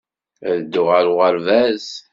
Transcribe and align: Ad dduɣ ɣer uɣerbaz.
Ad 0.49 0.59
dduɣ 0.63 0.87
ɣer 0.93 1.05
uɣerbaz. 1.11 1.85